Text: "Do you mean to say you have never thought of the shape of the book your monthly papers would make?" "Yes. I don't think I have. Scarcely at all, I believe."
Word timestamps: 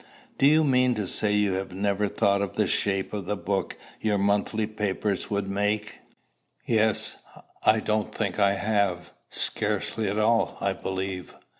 "Do 0.39 0.47
you 0.47 0.63
mean 0.63 0.95
to 0.95 1.05
say 1.05 1.33
you 1.35 1.53
have 1.53 1.73
never 1.73 2.07
thought 2.07 2.41
of 2.41 2.55
the 2.55 2.65
shape 2.65 3.13
of 3.13 3.27
the 3.27 3.35
book 3.37 3.77
your 4.01 4.17
monthly 4.17 4.65
papers 4.65 5.29
would 5.29 5.47
make?" 5.47 5.99
"Yes. 6.65 7.21
I 7.63 7.81
don't 7.81 8.11
think 8.11 8.39
I 8.39 8.53
have. 8.55 9.13
Scarcely 9.29 10.09
at 10.09 10.17
all, 10.17 10.57
I 10.59 10.73
believe." 10.73 11.35